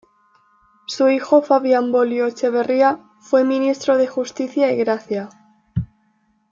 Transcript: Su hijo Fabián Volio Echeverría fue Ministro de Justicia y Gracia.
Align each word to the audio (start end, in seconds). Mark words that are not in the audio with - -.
Su 0.87 1.09
hijo 1.09 1.43
Fabián 1.43 1.91
Volio 1.91 2.25
Echeverría 2.25 3.03
fue 3.19 3.43
Ministro 3.43 3.97
de 3.99 4.07
Justicia 4.07 4.71
y 4.73 4.77
Gracia. 4.77 5.29